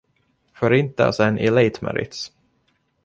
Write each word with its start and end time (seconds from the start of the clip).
Förintelsen 0.53 1.39
i 1.39 1.49
Leitmeritz. 1.51 2.31